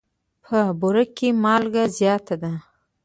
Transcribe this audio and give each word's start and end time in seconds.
په 0.43 0.59
بوړ 0.79 0.95
کي 1.17 1.29
مالګه 1.43 1.83
زیاته 1.97 2.35
ده. 2.41 2.53